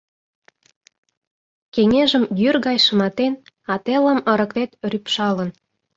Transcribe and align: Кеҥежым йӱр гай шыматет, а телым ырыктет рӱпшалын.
Кеҥежым 1.73 2.23
йӱр 2.41 2.55
гай 2.65 2.77
шыматет, 2.85 3.33
а 3.71 3.75
телым 3.85 4.19
ырыктет 4.31 4.71
рӱпшалын. 4.91 5.49